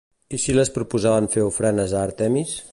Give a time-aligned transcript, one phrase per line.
[0.37, 2.61] I si les proposaven fer ofrenes a Àrtemis?